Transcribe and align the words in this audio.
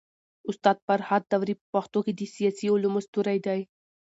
استاد 0.49 0.77
فرهاد 0.87 1.23
داوري 1.31 1.53
په 1.59 1.65
پښتو 1.73 1.99
کي 2.05 2.11
د 2.15 2.21
سياسي 2.35 2.67
علومو 2.73 2.99
ستوری 3.07 3.37
دی. 3.45 3.61